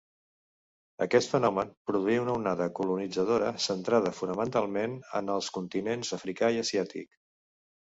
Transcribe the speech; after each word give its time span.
Aquest 1.05 1.29
fenomen 1.33 1.73
produí 1.89 2.15
una 2.21 2.33
onada 2.37 2.67
colonitzadora 2.79 3.53
centrada 3.67 4.15
fonamentalment 4.23 4.99
en 5.23 5.31
els 5.37 5.53
continents 5.61 6.13
africà 6.21 6.53
i 6.57 6.61
asiàtic. 6.67 7.17